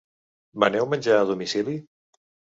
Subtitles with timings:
[0.63, 1.79] Veneu menjar a domicili?